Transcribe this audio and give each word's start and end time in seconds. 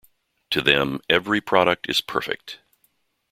To 0.49 0.63
them, 0.63 0.99
every 1.09 1.41
product 1.41 1.87
is 1.87 2.01
perfect. 2.01 2.57